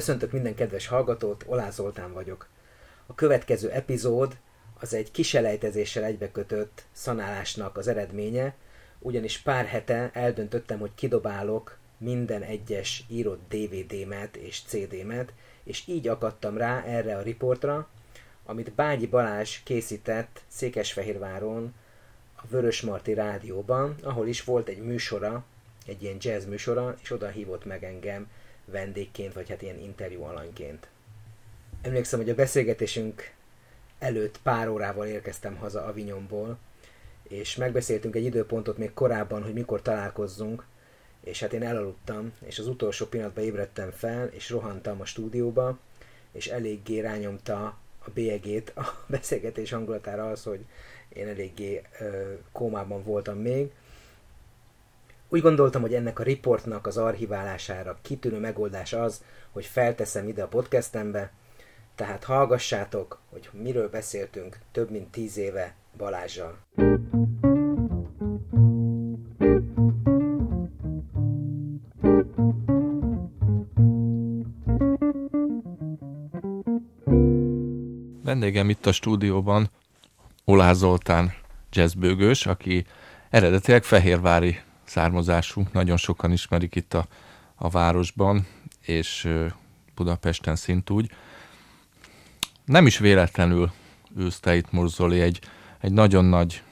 [0.00, 2.48] Köszöntök minden kedves hallgatót, Olá Zoltán vagyok.
[3.06, 4.36] A következő epizód
[4.78, 8.54] az egy kiselejtezéssel egybekötött szanálásnak az eredménye,
[8.98, 15.32] ugyanis pár hete eldöntöttem, hogy kidobálok minden egyes írott DVD-met és CD-met,
[15.64, 17.88] és így akadtam rá erre a riportra,
[18.44, 21.74] amit Bágyi Balázs készített Székesfehérváron
[22.36, 25.44] a Vörösmarty rádióban, ahol is volt egy műsora,
[25.86, 28.28] egy ilyen jazz műsora, és oda hívott meg engem
[28.70, 30.88] vendégként, vagy hát ilyen interjú alanyként.
[31.82, 33.32] Emlékszem, hogy a beszélgetésünk
[33.98, 36.58] előtt pár órával érkeztem haza Avignonból,
[37.22, 40.64] és megbeszéltünk egy időpontot még korábban, hogy mikor találkozzunk,
[41.24, 45.78] és hát én elaludtam, és az utolsó pillanatban ébredtem fel, és rohantam a stúdióba,
[46.32, 50.64] és eléggé rányomta a bélyegét a beszélgetés hangulatára az, hogy
[51.08, 53.72] én eléggé ö, kómában voltam még,
[55.30, 60.48] úgy gondoltam, hogy ennek a riportnak az archiválására kitűnő megoldás az, hogy felteszem ide a
[60.48, 61.32] podcastembe,
[61.94, 66.58] tehát hallgassátok, hogy miről beszéltünk több mint tíz éve Balázsjal.
[78.24, 79.70] Vendégem itt a stúdióban
[80.44, 81.32] Olá Zoltán
[81.72, 82.84] jazzbőgős, aki
[83.30, 84.60] eredetileg fehérvári
[84.90, 87.06] származású, nagyon sokan ismerik itt a,
[87.54, 88.46] a városban,
[88.80, 89.28] és
[89.94, 91.10] Budapesten szintúgy.
[92.64, 93.72] Nem is véletlenül
[94.16, 95.40] ülsz te itt, Murzoli, egy,
[95.80, 96.62] egy nagyon nagy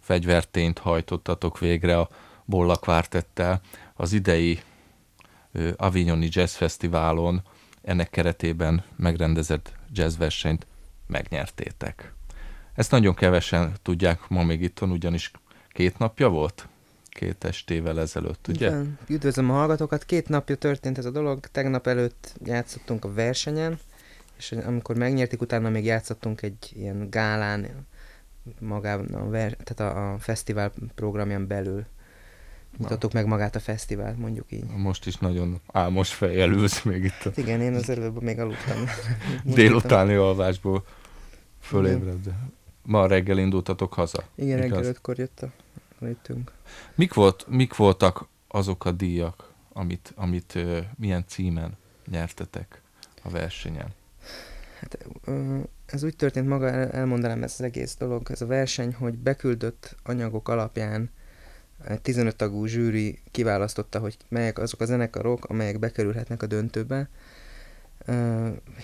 [0.00, 2.08] fegyvertényt hajtottatok végre a
[2.44, 3.60] Bolla Quartettel.
[3.94, 4.60] Az idei
[5.76, 7.42] Avignoni Jazz Fesztiválon
[7.82, 10.66] ennek keretében megrendezett jazzversenyt
[11.06, 12.14] megnyertétek.
[12.74, 15.30] Ezt nagyon kevesen tudják ma még itthon, ugyanis
[15.68, 16.68] két napja volt?
[17.14, 18.66] Két estével ezelőtt, ugye?
[18.66, 18.98] Igen.
[19.08, 20.04] Üdvözlöm a hallgatókat.
[20.04, 21.46] Két napja történt ez a dolog.
[21.46, 23.78] Tegnap előtt játszottunk a versenyen,
[24.36, 27.86] és amikor megnyertik, utána még játszottunk egy ilyen gálán,
[28.58, 31.84] magában a, ver, tehát a, a fesztivál programján belül.
[32.78, 34.64] Mutattuk meg magát a fesztivált, mondjuk így.
[34.76, 37.20] Most is nagyon álmos fejjel ülsz még itt.
[37.20, 37.24] A...
[37.24, 38.84] Hát igen, én az előbb még aludtam.
[39.54, 40.84] Délutáni alvásból
[41.60, 42.48] fölébredve.
[42.82, 44.24] Ma reggel indultatok haza?
[44.34, 45.63] Igen, reggel ötkor jött a
[46.00, 46.52] jöttünk.
[46.94, 50.58] Mik, volt, mik voltak azok a díjak, amit, amit
[50.96, 51.76] milyen címen
[52.10, 52.82] nyertetek
[53.22, 53.88] a versenyen?
[54.80, 55.06] Hát,
[55.86, 60.48] ez úgy történt maga, elmondanám ezt az egész dolog, ez a verseny, hogy beküldött anyagok
[60.48, 61.10] alapján
[61.84, 67.08] egy 15 tagú zsűri kiválasztotta, hogy melyek azok a zenekarok, amelyek bekerülhetnek a döntőbe.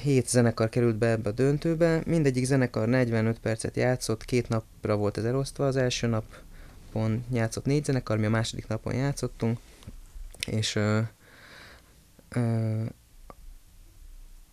[0.03, 5.17] Hét zenekar került be ebbe a döntőbe, mindegyik zenekar 45 percet játszott, két napra volt
[5.17, 6.25] ez elosztva, az első nap
[6.93, 9.59] napon játszott négy zenekar, mi a második napon játszottunk,
[10.47, 11.01] és ö,
[12.29, 12.83] ö,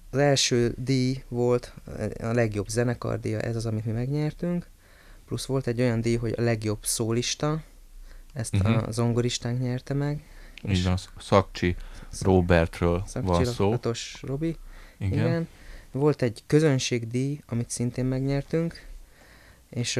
[0.10, 1.74] az első díj volt
[2.20, 4.68] a legjobb zenekardíja, ez az, amit mi megnyertünk,
[5.26, 7.64] plusz volt egy olyan díj, hogy a legjobb szólista,
[8.34, 8.88] ezt uh-huh.
[8.88, 10.24] a zongoristánk nyerte meg.
[10.68, 11.76] Így van, Szakcsi
[12.22, 13.76] Robertről Szakcsi van szó.
[14.22, 14.58] Robi.
[14.98, 15.20] Igen.
[15.20, 15.48] Igen.
[15.92, 18.86] Volt egy közönségdíj, amit szintén megnyertünk,
[19.70, 20.00] és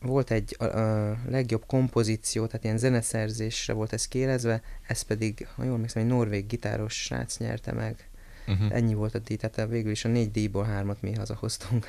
[0.00, 5.64] volt egy a, a legjobb kompozíció, tehát ilyen zeneszerzésre volt ez kérezve, ez pedig, ha
[5.64, 8.08] jól emlékszem, egy norvég gitáros srác nyerte meg.
[8.46, 8.74] Uh-huh.
[8.74, 11.86] Ennyi volt a díj, tehát végül is a négy díjból hármat mi hazahoztunk.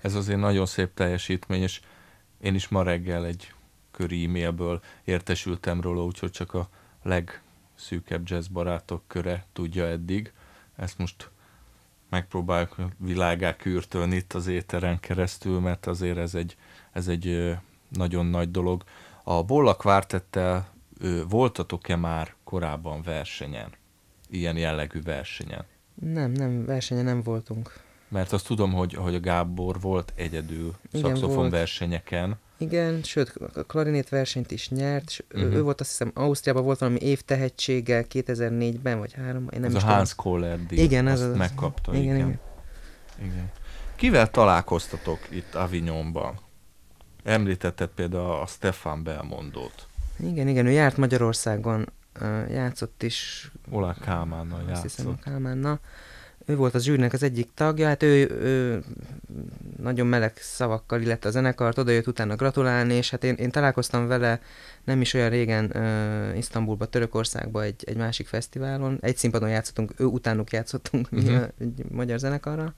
[0.00, 1.80] Ez azért nagyon szép teljesítmény, és
[2.40, 3.52] én is ma reggel egy
[3.90, 6.68] köri e-mailből értesültem róla, úgyhogy csak a
[7.02, 10.32] legszűkebb jazz barátok köre tudja eddig.
[10.76, 11.30] Ezt most
[12.10, 16.56] megpróbáljuk világá kürtölni itt az éteren keresztül, mert azért ez egy
[16.92, 17.56] ez egy
[17.88, 18.84] nagyon nagy dolog.
[19.24, 20.68] A Bolla Quartettel
[21.28, 23.72] voltatok-e már korábban versenyen?
[24.28, 25.64] Ilyen jellegű versenyen?
[25.94, 27.80] Nem, nem, versenyen nem voltunk.
[28.08, 32.38] Mert azt tudom, hogy, hogy a Gábor volt egyedül szakszofon versenyeken.
[32.58, 35.54] Igen, sőt, a klarinét versenyt is nyert, és uh-huh.
[35.54, 39.76] ő volt azt hiszem, Ausztriában volt valami év tehetsége 2004-ben, vagy három, én nem ez
[39.76, 41.94] is a Hans Kohler díj, igen, ez az, megkapta.
[41.94, 42.16] Igen, igen.
[42.16, 42.40] igen.
[43.32, 43.50] igen.
[43.96, 46.38] Kivel találkoztatok itt Avignonban?
[47.24, 49.86] Említetted például a Stefan Belmondót.
[50.18, 51.92] Igen, igen, ő járt Magyarországon,
[52.50, 53.50] játszott is.
[53.70, 54.82] Olá Kálmánnal játszott.
[54.82, 55.80] Hiszem, a Kálmánnal.
[56.48, 58.82] Ő volt az zsűrnek az egyik tagja, hát ő, ő
[59.82, 64.06] nagyon meleg szavakkal illette a zenekart, oda jött utána gratulálni, és hát én, én találkoztam
[64.06, 64.40] vele
[64.84, 68.98] nem is olyan régen uh, Isztambulba, Törökországba egy, egy másik fesztiválon.
[69.00, 71.42] Egy színpadon játszottunk, ő utánuk játszottunk uh-huh.
[71.60, 72.74] egy magyar zenekarra,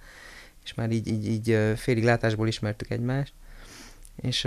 [0.64, 3.32] és már így, így, így félig látásból ismertük egymást
[4.20, 4.42] és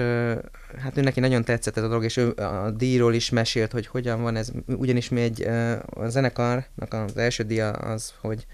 [0.77, 3.87] hát ő neki nagyon tetszett ez a dolog, és ő a díjról is mesélt, hogy
[3.87, 5.41] hogyan van ez, ugyanis mi egy,
[5.89, 8.45] a zenekarnak az első díja az, hogy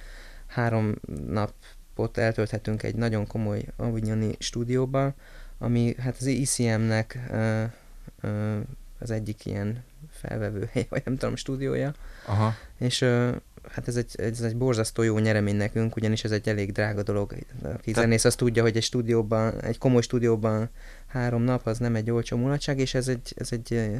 [0.47, 0.95] három
[1.27, 5.13] napot eltölthetünk egy nagyon komoly avignoni stúdióban,
[5.57, 7.63] ami hát az ICM-nek uh,
[8.23, 8.57] uh,
[8.99, 11.93] az egyik ilyen felvevő hely, vagy nem tudom, stúdiója.
[12.25, 12.53] Aha.
[12.77, 13.35] És uh,
[13.71, 17.35] hát ez egy, ez egy borzasztó jó nyeremény nekünk, ugyanis ez egy elég drága dolog.
[17.63, 18.01] Aki Te...
[18.01, 20.69] zenész, azt tudja, hogy egy stúdióban, egy komoly stúdióban
[21.07, 23.91] három nap, az nem egy olcsó mulatság, és ez egy, ez egy,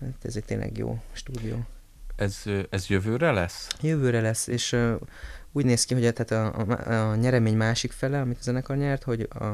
[0.00, 1.66] hát ez egy tényleg jó stúdió.
[2.16, 3.68] Ez, ez jövőre lesz?
[3.80, 4.76] Jövőre lesz, és
[5.56, 9.02] úgy néz ki, hogy tehát a, a, a nyeremény másik fele, amit a zenekar nyert,
[9.02, 9.44] hogy a,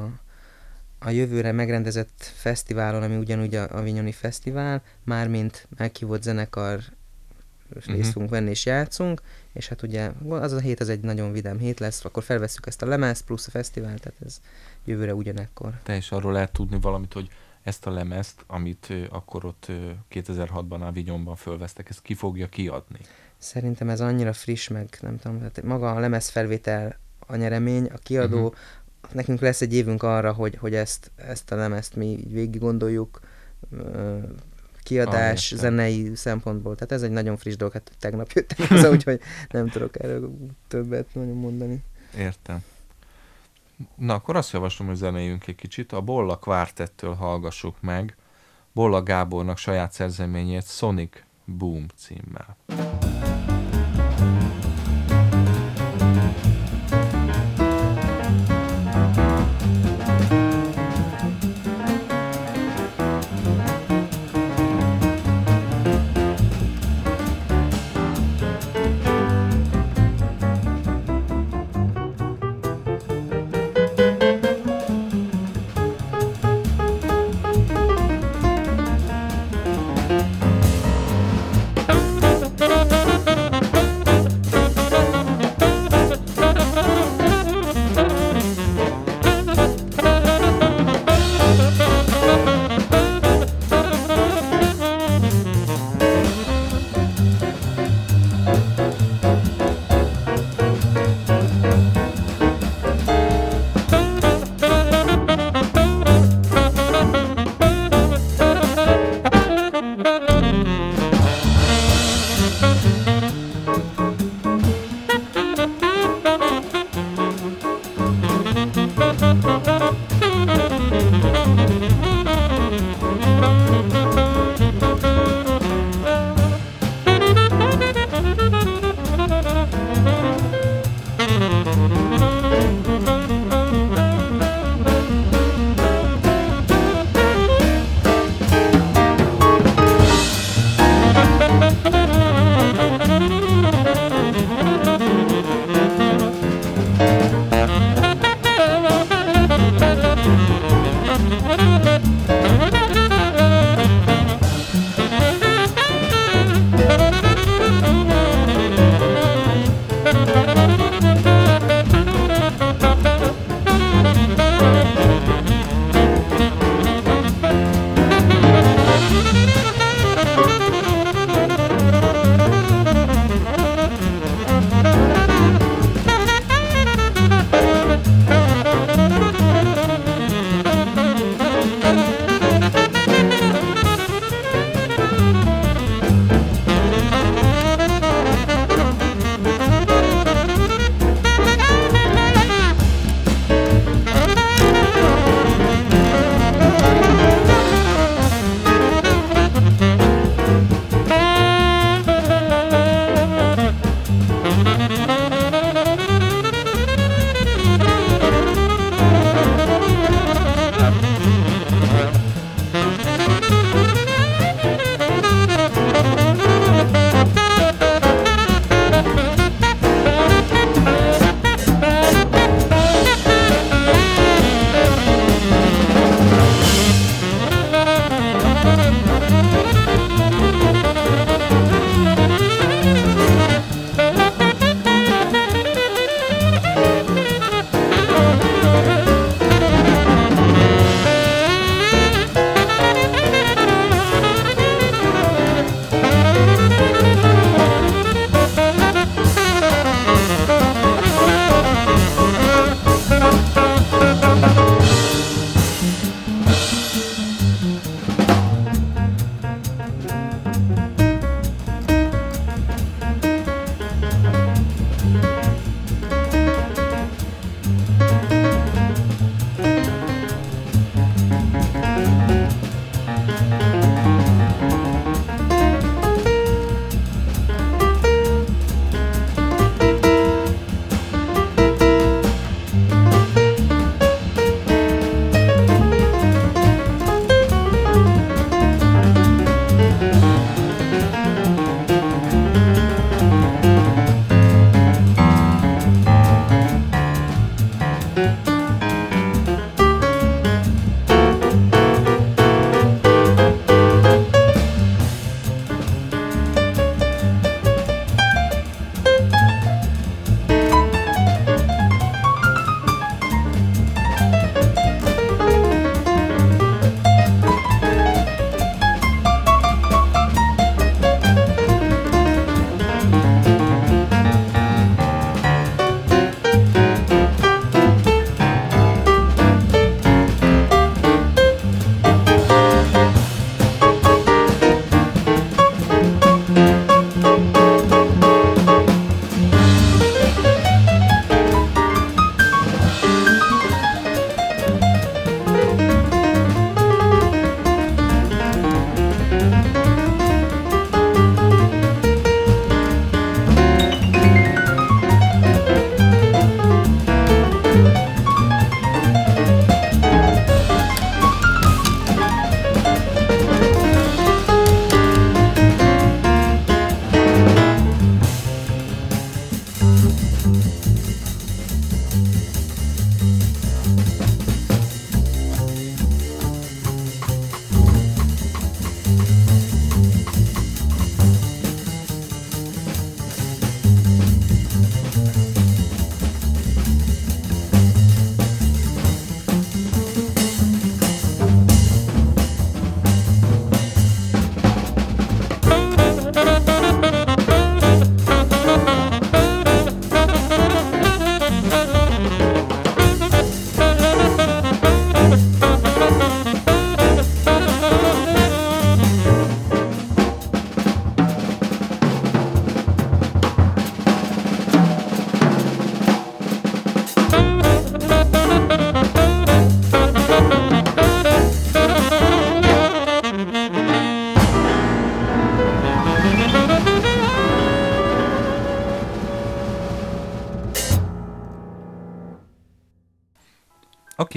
[0.99, 6.81] a jövőre megrendezett fesztiválon, ami ugyanúgy a Avignoni Fesztivál, mármint meghívott zenekar
[7.75, 7.95] uh-huh.
[7.95, 11.59] részt fogunk venni és játszunk, és hát ugye az a hét az egy nagyon vidám
[11.59, 14.41] hét lesz, akkor felveszük ezt a lemez plusz a fesztivál, tehát ez
[14.85, 15.81] jövőre ugyanekkor.
[15.83, 17.29] Te is arról lehet tudni valamit, hogy
[17.63, 19.77] ezt a lemezt, amit akkor ott uh,
[20.11, 22.99] 2006-ban Avignonban fölvesztek, ezt ki fogja kiadni?
[23.39, 27.97] Szerintem ez annyira friss, meg nem tudom, tehát maga a lemez felvétel a nyeremény, a
[27.97, 29.13] kiadó, uh-huh.
[29.13, 33.21] nekünk lesz egy évünk arra, hogy, hogy ezt, ezt a lemezt mi végig gondoljuk,
[34.83, 36.75] kiadás, ah, zenei szempontból.
[36.75, 39.21] Tehát ez egy nagyon friss dolog, hát tegnap jöttem haza, úgyhogy
[39.51, 40.37] nem tudok erről
[40.69, 41.85] többet nagyon mondani.
[42.17, 42.65] Értem.
[43.97, 45.93] Na, akkor azt javaslom, hogy zenéljünk egy kicsit.
[45.93, 48.17] A Bolla Quartettől hallgassuk meg
[48.73, 52.57] Bolla Gábornak saját szerzeményét Sonic Boom címmel.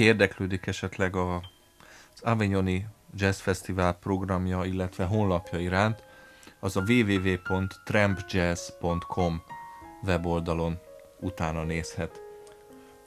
[0.04, 1.34] Érdeklődik esetleg a,
[2.14, 6.02] az Avignoni Jazz Festival programja, illetve honlapja iránt,
[6.60, 9.42] az a www.trampjazz.com
[10.02, 10.78] weboldalon
[11.20, 12.22] utána nézhet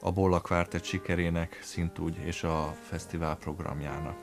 [0.00, 4.16] a Bolla Quartet sikerének szintúgy és a fesztivál programjának.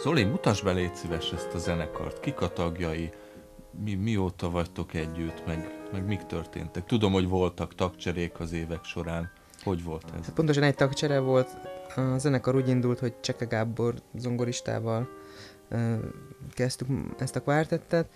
[0.00, 2.20] Zoli, mutasd be légy szíves ezt a zenekart.
[2.20, 3.10] Kik a tagjai?
[3.84, 5.46] Mi, mióta vagytok együtt?
[5.46, 6.84] Meg, meg mik történtek?
[6.84, 9.30] Tudom, hogy voltak tagcserék az évek során.
[9.66, 10.32] Hogy volt ez?
[10.32, 11.48] Pontosan egy tagcsere volt.
[11.96, 15.08] A zenekar úgy indult, hogy Cseke Gábor zongoristával
[16.50, 18.08] kezdtük ezt a kvártettet.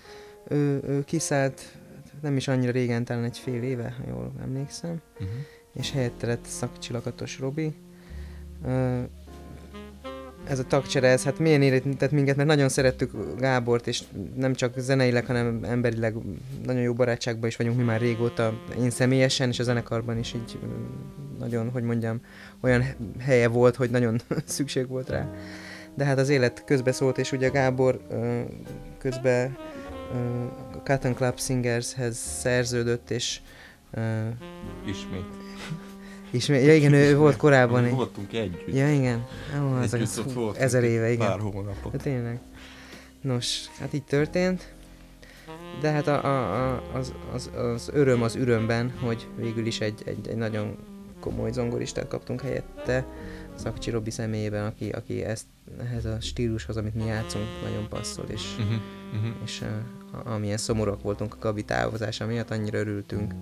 [0.49, 1.79] Ő, ő kiszállt
[2.23, 5.29] nem is annyira régen, talán egy fél éve, ha jól emlékszem, uh-huh.
[5.73, 7.75] és helyette lett szakcsilakatos Robi.
[10.49, 14.03] Ez a tagcsere, ez hát milyen érintett minket, mert nagyon szerettük Gábort, és
[14.37, 16.15] nem csak zeneileg, hanem emberileg
[16.65, 20.59] nagyon jó barátságban is vagyunk mi már régóta, én személyesen, és a zenekarban is így
[21.39, 22.21] nagyon, hogy mondjam,
[22.61, 22.85] olyan
[23.19, 25.31] helye volt, hogy nagyon szükség volt rá
[25.95, 28.01] de hát az élet közbe szólt, és ugye Gábor
[28.99, 29.57] közben
[30.85, 33.41] Cotton Club Singershez szerződött, és
[34.87, 35.40] Ismét.
[36.31, 37.85] Ismét, ja igen, ő volt korábban.
[37.85, 37.93] Egy...
[37.93, 38.75] Voltunk együtt.
[38.75, 39.27] Ja igen.
[39.63, 40.57] Ó, az együtt ott volt.
[40.57, 41.27] Ezer éve, igen.
[41.27, 41.93] Pár hónapot.
[41.93, 42.39] Hát tényleg.
[43.21, 44.73] Nos, hát így történt.
[45.81, 50.03] De hát a, a, a, az, az, az öröm az ürömben, hogy végül is egy,
[50.05, 50.77] egy, egy nagyon
[51.21, 53.07] komoly zongoristát kaptunk helyette,
[53.55, 55.45] Szakcsi Robi személyében, aki, aki ezt,
[55.81, 58.77] ehhez a stílushoz, amit mi játszunk, nagyon passzol, és, uh-huh,
[59.13, 59.43] uh-huh.
[59.45, 63.35] és uh, amilyen szomorúak voltunk a Gabi távozása miatt, annyira örültünk,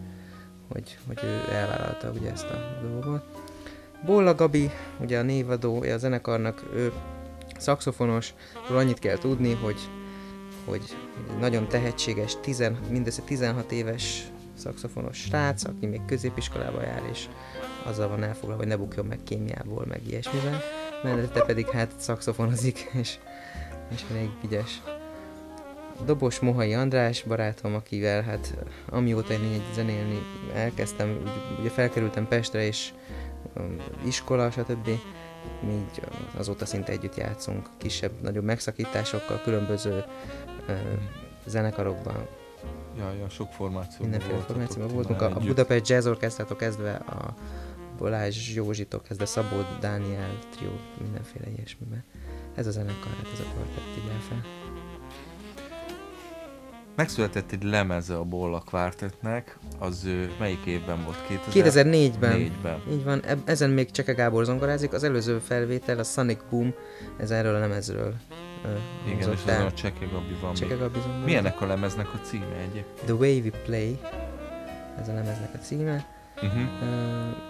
[0.72, 3.24] hogy, hogy ő elvállalta ugye ezt a dolgot.
[4.04, 4.70] Bolla Gabi,
[5.00, 6.92] ugye a névadó, a zenekarnak, ő
[7.58, 8.34] szakszofonos,
[8.70, 9.80] annyit kell tudni, hogy,
[10.64, 10.96] hogy
[11.40, 17.28] nagyon tehetséges, tizen, mindössze 16 éves szakszofonos srác, aki még középiskolába jár, és
[17.84, 20.60] azzal van elfoglalva, hogy ne bukjon meg kémiából, meg ilyesmivel.
[21.02, 23.18] Mellette pedig hát szakszofonozik, és,
[23.94, 24.82] és elég ügyes.
[26.04, 28.54] Dobos Mohai András barátom, akivel hát
[28.88, 30.22] amióta én így zenélni
[30.54, 31.22] elkezdtem,
[31.60, 32.92] ugye felkerültem Pestre, és
[33.56, 33.76] um,
[34.06, 34.88] iskola, stb.
[35.60, 36.02] Mi így
[36.36, 40.04] azóta szinte együtt játszunk, kisebb, nagyobb megszakításokkal, különböző
[40.68, 40.76] uh,
[41.46, 42.26] zenekarokban,
[42.98, 44.00] Ja, ja, sok formáció.
[44.00, 45.20] Mindenféle formációban voltunk.
[45.20, 47.34] A, a Budapest Jazz Orchestrától kezdve a
[47.98, 52.04] Balázs Józsitól kezdve Szabó Dániel trió, mindenféle ilyesmiben.
[52.54, 54.67] Ez a zenekar, hát ez a kvartett így fel.
[56.98, 61.16] Megszületett egy lemeze a Bolla Quartetnek, az ő, melyik évben volt?
[61.28, 62.40] 2004-ben.
[62.40, 62.82] 2004-ben.
[62.90, 66.74] Így van, ezen még Cseke Gábor zongorázik, az előző felvétel, a Sonic Boom,
[67.16, 68.14] ez erről a lemezről
[68.64, 68.70] uh,
[69.06, 73.04] Igen, és az a Cseke Gabi van Cseke Gabi Milyenek a lemeznek a címe egyébként?
[73.04, 73.98] The Way We Play,
[75.00, 76.06] ez a lemeznek a címe.
[76.36, 76.60] Uh-huh.
[76.82, 77.47] Uh,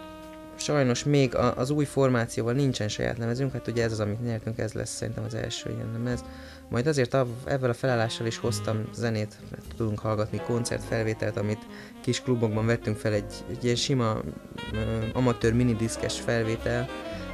[0.61, 4.59] sajnos még a, az új formációval nincsen saját lemezünk, hát ugye ez az, amit nyertünk,
[4.59, 6.25] ez lesz szerintem az első ilyen lemez.
[6.69, 11.67] Majd azért a, ebben a felállással is hoztam zenét, mert tudunk hallgatni koncertfelvételt, amit
[12.01, 14.23] kis klubokban vettünk fel, egy, egy ilyen sima uh,
[15.13, 16.89] amatőr minidiszkes felvétel,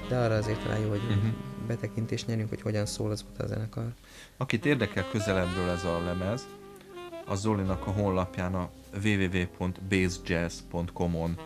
[0.08, 1.32] de arra azért talán jó, hogy uh-huh.
[1.66, 3.86] betekintést nyerünk, hogy hogyan szól az a zenekar.
[4.36, 6.46] Akit érdekel közelebbről ez a lemez,
[7.26, 8.70] a Zolinak a honlapján a
[9.04, 11.38] www.basejazz.com-on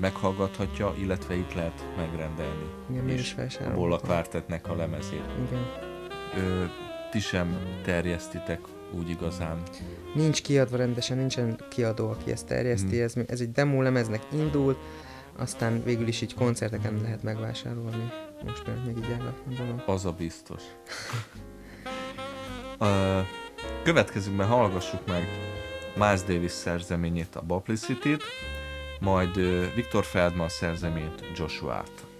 [0.00, 2.70] meghallgathatja, illetve itt lehet megrendelni.
[2.90, 5.24] Igen, és is a Quartetnek a lemezét.
[5.46, 5.66] Igen.
[6.36, 6.64] Ö,
[7.10, 8.60] ti sem terjesztitek
[8.92, 9.62] úgy igazán.
[10.14, 12.96] Nincs kiadva rendesen, nincsen kiadó, aki ezt terjeszti.
[12.96, 13.04] Hmm.
[13.04, 14.78] Ez, ez egy demo lemeznek indult,
[15.36, 18.12] aztán végül is így koncerteken lehet megvásárolni.
[18.44, 19.82] Most már még így el dolog.
[19.86, 20.62] Az a biztos.
[22.78, 23.26] uh,
[23.82, 25.28] következőkben hallgassuk meg
[25.96, 28.22] Miles Davis szerzeményét, a Publicity-t,
[29.00, 29.34] majd
[29.74, 32.15] Viktor Feldman szerzeményt Joshua-t.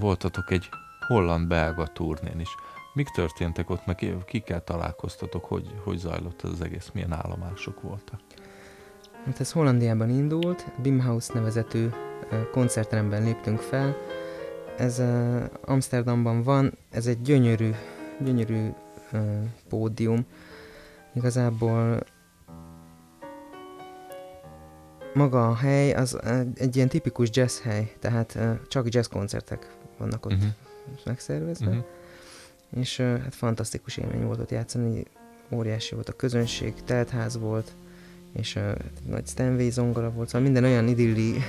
[0.00, 0.68] Voltatok egy
[1.06, 2.48] holland-belga turnén is.
[2.94, 8.20] Mik történtek ott, meg kikkel találkoztatok, hogy, hogy zajlott az egész, milyen állomások voltak?
[9.24, 11.88] Hát ez Hollandiában indult, Bimhaus nevezetű
[12.52, 13.96] koncertteremben léptünk fel.
[14.76, 15.02] Ez
[15.64, 17.70] Amsterdamban van, ez egy gyönyörű,
[18.20, 18.68] gyönyörű
[19.68, 20.26] pódium.
[21.14, 22.00] Igazából
[25.14, 26.18] maga a hely az
[26.54, 30.50] egy ilyen tipikus jazz hely, tehát csak jazz koncertek vannak ott uh-huh.
[31.04, 31.68] megszervezve.
[31.68, 31.84] Uh-huh.
[32.76, 35.04] És hát fantasztikus élmény volt ott játszani,
[35.50, 37.72] óriási volt a közönség, teltház volt,
[38.32, 38.74] és uh,
[39.06, 41.34] nagy Stanway zongora volt, szóval minden olyan idilli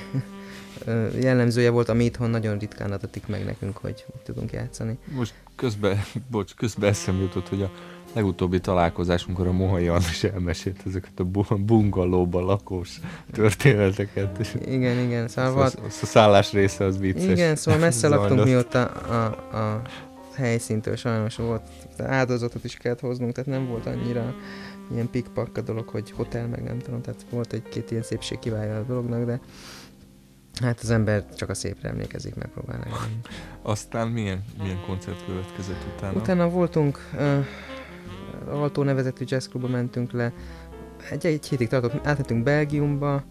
[1.20, 4.98] jellemzője volt, ami itthon nagyon ritkán adatik meg nekünk, hogy tudunk játszani.
[5.06, 7.72] Most közben, bocs, közben eszem jutott, hogy a
[8.14, 13.00] legutóbbi találkozásunkkor a Mohai is elmesélt ezeket a bungalóba lakós
[13.32, 14.56] történeteket.
[14.66, 15.28] Igen, igen.
[15.28, 17.32] Szóval a, a szállás része az vicces.
[17.32, 19.26] Igen, szóval messze laktunk mi ott a, a,
[19.58, 19.82] a
[20.36, 21.62] helyszíntől, sajnos volt
[21.98, 24.36] áldozatot is kellett hoznunk, tehát nem volt annyira
[24.94, 28.78] ilyen pikpak a dolog, hogy hotel, meg nem tudom, tehát volt egy-két ilyen szépség kiválja
[28.78, 29.40] a dolognak, de
[30.62, 32.84] hát az ember csak a szépre emlékezik, megpróbálni.
[33.62, 36.20] Aztán milyen, milyen koncert következett utána?
[36.20, 37.46] Utána voltunk, uh,
[38.50, 40.34] Alto nevezetű jazzklubba mentünk le,
[41.10, 43.24] egy, egy hétig tartott, átmentünk Belgiumba,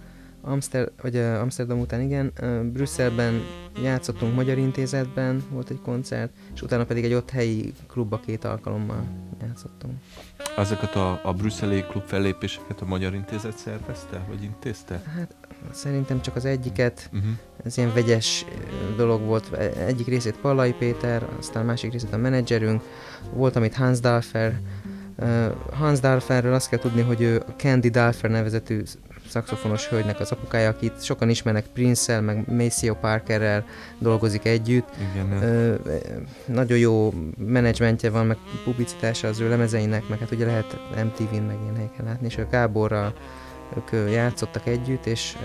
[0.43, 3.43] Amster, vagy uh, Amsterdam után igen, uh, Brüsszelben
[3.83, 9.05] játszottunk Magyar Intézetben, volt egy koncert, és utána pedig egy ott helyi klubba két alkalommal
[9.41, 9.95] játszottunk.
[10.57, 15.03] Azokat a, a brüsszeli klub fellépéseket a Magyar Intézet szervezte, vagy intézte?
[15.17, 15.35] Hát
[15.71, 17.31] szerintem csak az egyiket, uh-huh.
[17.65, 18.45] ez ilyen vegyes
[18.97, 19.53] dolog volt,
[19.87, 22.83] egyik részét Pallai Péter, aztán a másik részét a menedzserünk,
[23.33, 24.80] volt, amit Hans Dalfer, uh,
[25.73, 28.83] Hans Dalferről azt kell tudni, hogy ő a Candy Dalfer nevezetű
[29.29, 33.65] szakszofonos hölgynek az apukája, akit sokan ismernek Prince-el, meg Maceo Parkerrel
[33.99, 34.89] dolgozik együtt.
[35.13, 35.75] Igen, Ö,
[36.47, 41.59] nagyon jó menedzsmentje van, meg publicitása az ő lemezeinek, meg hát ugye lehet MTV-n meg
[41.63, 43.15] ilyen helyeken látni, és a Gáborral
[43.77, 45.37] ők játszottak együtt, és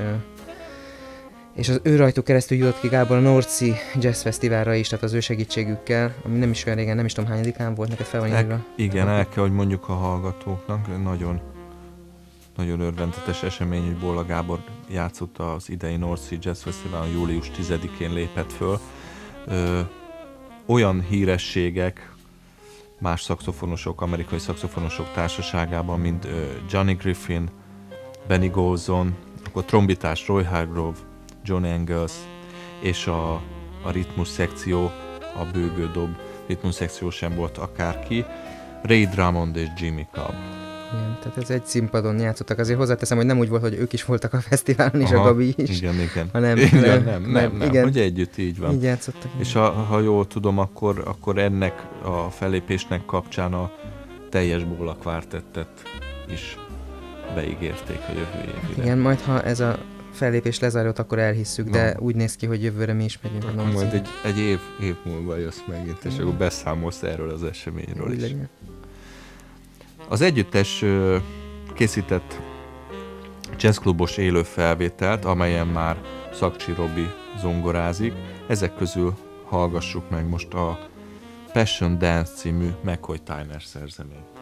[1.55, 5.13] és az ő rajtuk keresztül jutott ki Gábor a Norci Jazz Fesztiválra is, tehát az
[5.13, 8.29] ő segítségükkel, ami nem is olyan régen, nem is tudom hányadikán volt neked fel van
[8.29, 8.65] írva.
[8.75, 11.41] Igen, el kell, hogy mondjuk a hallgatóknak, nagyon
[12.55, 18.13] nagyon örvendetes esemény, hogy Bola Gábor játszott az idei North Sea Jazz Festival, július 10-én
[18.13, 18.79] lépett föl.
[19.45, 19.79] Ö,
[20.65, 22.11] olyan hírességek,
[22.99, 27.49] más szakszofonosok, amerikai szakszofonosok társaságában, mint ö, Johnny Griffin,
[28.27, 29.15] Benny Golson,
[29.45, 30.97] akkor trombitás Roy Hargrove,
[31.45, 32.13] John Engels,
[32.79, 33.34] és a,
[33.84, 36.10] a ritmus szekció, a bőgődob
[36.47, 38.25] ritmus szekció sem volt akárki,
[38.84, 40.36] Ray Drummond és Jimmy Cobb
[40.95, 42.60] igen, tehát ez egy színpadon játszottak.
[42.60, 45.23] Azért hozzáteszem, hogy nem úgy volt, hogy ők is voltak a fesztiválon, és Aha, a
[45.23, 45.77] Gabi is.
[45.77, 46.29] Igen, igen.
[46.31, 48.73] Hanem, igen, nem, nem, nem, nem, igen, hogy együtt így van.
[48.73, 49.31] Így játszottak.
[49.38, 53.71] És ha, ha jól tudom, akkor, akkor ennek a felépésnek kapcsán a
[54.29, 55.69] teljes Bóla kvártettet
[56.31, 56.58] is
[57.36, 58.84] beígérték a jövő évre.
[58.84, 59.77] Igen, majd ha ez a
[60.15, 63.43] fellépés lezárult, akkor elhisszük, de úgy néz ki, hogy jövőre mi is megyünk.
[63.43, 68.12] Akkor majd egy, egy év, év múlva jössz megint, és akkor beszámolsz erről az eseményről
[68.12, 68.21] is.
[68.21, 68.49] Legyen.
[70.08, 70.86] Az együttes
[71.73, 72.39] készített
[73.58, 76.01] jazzklubos élő felvételt, amelyen már
[76.34, 77.08] Szakcsi Robi
[77.39, 78.13] zongorázik.
[78.47, 79.13] Ezek közül
[79.45, 80.89] hallgassuk meg most a
[81.54, 84.34] Passion Dance című McCoy Tyner szerzeményt.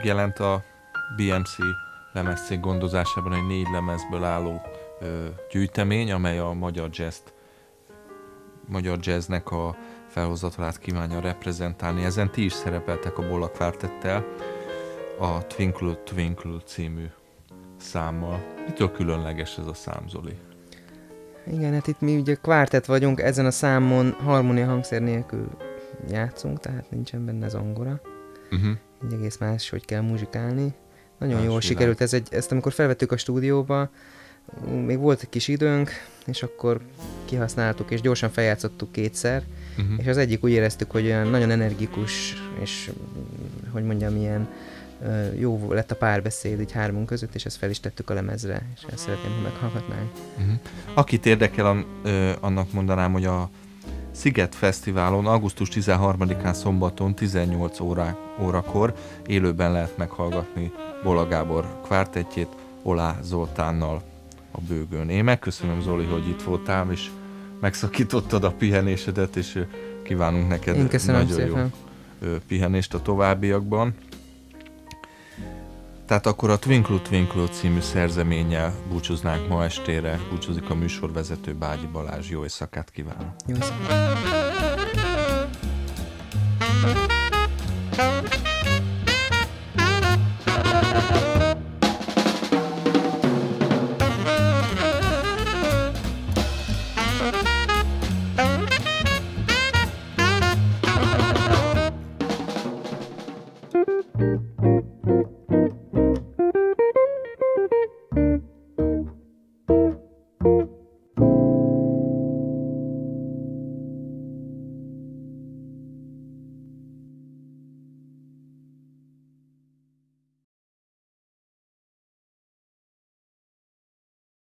[0.00, 0.64] megjelent a
[1.16, 1.56] BMC
[2.12, 4.62] lemezcég gondozásában egy négy lemezből álló
[5.00, 7.18] ö, gyűjtemény, amely a magyar jazz
[8.68, 9.76] magyar jazznek a
[10.08, 12.04] felhozatalát kívánja reprezentálni.
[12.04, 14.26] Ezen ti is szerepeltek a Bolla Quartettel
[15.18, 17.06] a Twinkle Twinkle című
[17.76, 18.40] számmal.
[18.66, 20.36] Mitől különleges ez a szám, Zoli?
[21.46, 25.48] Igen, hát itt mi ugye kvártet vagyunk, ezen a számon harmónia hangszer nélkül
[26.08, 28.00] játszunk, tehát nincsen benne zongora.
[28.50, 28.70] Uh-huh.
[29.04, 30.74] Így egész más, hogy kell muzsikálni.
[31.18, 31.60] Nagyon más jól világ.
[31.60, 33.90] sikerült ez egy, ezt amikor felvettük a stúdióba,
[34.84, 35.90] még volt egy kis időnk,
[36.26, 36.80] és akkor
[37.24, 39.42] kihasználtuk, és gyorsan feljátszottuk kétszer,
[39.78, 39.98] uh-huh.
[39.98, 42.90] és az egyik úgy éreztük, hogy olyan nagyon energikus, és
[43.70, 44.48] hogy mondjam, ilyen
[45.38, 48.82] jó lett a párbeszéd így hármunk között, és ezt fel is tettük a lemezre, és
[48.92, 50.10] ezt szeretném, ha meghallgatnánk.
[50.38, 50.54] Uh-huh.
[50.94, 51.84] Akit érdekel,
[52.40, 53.50] annak mondanám, hogy a
[54.10, 58.94] Sziget Fesztiválon augusztus 13-án szombaton 18 órá, órakor
[59.26, 60.72] élőben lehet meghallgatni
[61.02, 62.48] Bola Gábor kvártetjét
[62.82, 64.02] Olá Zoltánnal
[64.50, 65.08] a bőgőn.
[65.08, 67.10] Én megköszönöm Zoli, hogy itt voltál, és
[67.60, 69.64] megszakítottad a pihenésedet, és
[70.02, 71.72] kívánunk neked Én nagyon szépen.
[72.22, 73.94] jó pihenést a továbbiakban.
[76.06, 80.20] Tehát akkor a Twinkle Twinkle című szerzeménnyel búcsúznánk ma estére.
[80.30, 82.30] Búcsúzik a műsorvezető Bágyi Balázs.
[82.30, 83.34] Jó éjszakát kívánok!
[83.46, 84.40] Jó éjszakát!